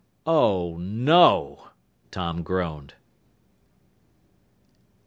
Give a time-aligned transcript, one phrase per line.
[0.25, 1.67] "Oh, no!"
[2.09, 2.95] Tom groaned.